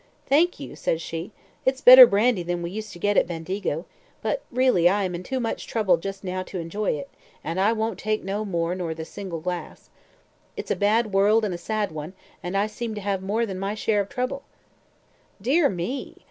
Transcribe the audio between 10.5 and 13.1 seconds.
It's a bad world and a sad one, and I seem to